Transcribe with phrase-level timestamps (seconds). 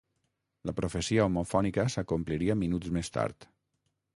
[0.69, 3.51] La profecia homofònica s'acompliria minuts més tard.